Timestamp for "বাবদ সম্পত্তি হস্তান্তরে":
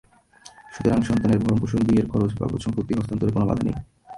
2.39-3.31